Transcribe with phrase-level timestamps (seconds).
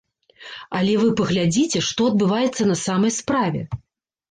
[0.79, 3.61] Але вы паглядзіце, што адбываецца на самай справе.